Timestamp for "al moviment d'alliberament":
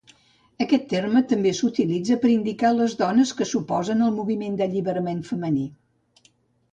4.07-5.21